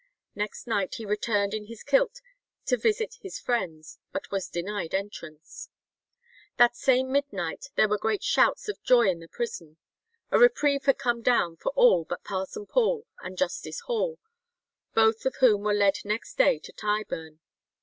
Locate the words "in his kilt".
1.53-2.21